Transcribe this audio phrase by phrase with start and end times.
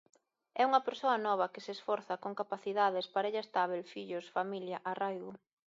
[0.61, 5.31] É unha persoa nova, que se esforza, con capacidades, parella estábel, fillos, familia, arraigo.